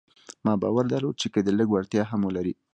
ما 0.45 0.53
باور 0.61 0.85
درلود 0.93 1.15
چې 1.21 1.27
که 1.33 1.39
دی 1.45 1.51
لږ 1.59 1.67
وړتيا 1.71 2.03
هم 2.11 2.21
ولري. 2.25 2.53